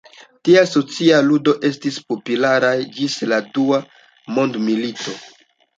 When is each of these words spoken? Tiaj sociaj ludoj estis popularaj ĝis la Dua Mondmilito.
Tiaj 0.47 0.61
sociaj 0.69 1.19
ludoj 1.27 1.53
estis 1.69 2.01
popularaj 2.13 2.75
ĝis 2.97 3.21
la 3.33 3.43
Dua 3.59 3.85
Mondmilito. 4.37 5.21